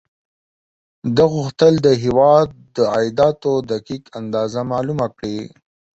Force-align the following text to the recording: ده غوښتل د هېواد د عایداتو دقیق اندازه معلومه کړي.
ده 1.15 1.23
غوښتل 1.33 1.73
د 1.85 1.87
هېواد 2.03 2.47
د 2.75 2.77
عایداتو 2.93 3.51
دقیق 3.71 4.03
اندازه 4.19 4.59
معلومه 4.71 5.07
کړي. 5.15 5.39